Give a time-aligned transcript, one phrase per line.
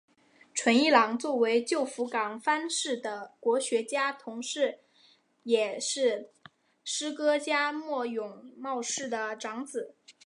[0.55, 4.79] 纯一郎作为旧福冈藩士的国学家同是
[5.43, 6.31] 也是
[6.83, 9.95] 诗歌家末永茂世的长子。